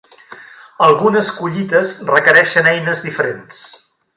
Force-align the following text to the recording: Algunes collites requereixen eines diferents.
Algunes 0.85 1.29
collites 1.41 1.93
requereixen 2.13 2.73
eines 2.73 3.07
diferents. 3.07 3.65